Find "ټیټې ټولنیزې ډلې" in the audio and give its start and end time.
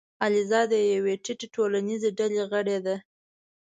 1.23-2.41